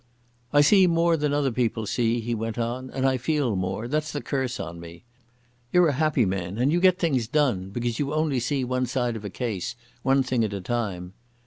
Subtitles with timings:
[0.51, 3.87] "I see more than other people see," he went on, "and I feel more.
[3.87, 5.03] That's the curse on me.
[5.71, 9.15] You're a happy man and you get things done, because you only see one side
[9.15, 11.13] of a case, one thing at a time.